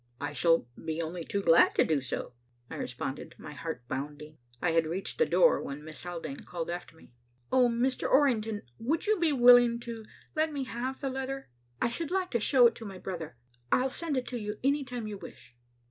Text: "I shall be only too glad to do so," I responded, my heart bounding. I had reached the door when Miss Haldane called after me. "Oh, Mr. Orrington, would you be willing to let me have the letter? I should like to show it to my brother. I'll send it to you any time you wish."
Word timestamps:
"I 0.19 0.33
shall 0.33 0.67
be 0.83 0.99
only 0.99 1.23
too 1.23 1.43
glad 1.43 1.75
to 1.75 1.85
do 1.85 2.01
so," 2.01 2.33
I 2.71 2.75
responded, 2.75 3.35
my 3.37 3.53
heart 3.53 3.87
bounding. 3.87 4.39
I 4.59 4.71
had 4.71 4.87
reached 4.87 5.19
the 5.19 5.27
door 5.27 5.61
when 5.61 5.83
Miss 5.85 6.01
Haldane 6.01 6.39
called 6.43 6.71
after 6.71 6.95
me. 6.95 7.11
"Oh, 7.51 7.69
Mr. 7.69 8.09
Orrington, 8.11 8.63
would 8.79 9.05
you 9.05 9.19
be 9.19 9.31
willing 9.31 9.79
to 9.81 10.03
let 10.35 10.51
me 10.51 10.63
have 10.63 11.01
the 11.01 11.09
letter? 11.11 11.49
I 11.79 11.89
should 11.89 12.09
like 12.09 12.31
to 12.31 12.39
show 12.39 12.65
it 12.65 12.73
to 12.77 12.83
my 12.85 12.97
brother. 12.97 13.37
I'll 13.71 13.91
send 13.91 14.17
it 14.17 14.25
to 14.29 14.39
you 14.39 14.57
any 14.63 14.83
time 14.83 15.05
you 15.05 15.19
wish." 15.19 15.55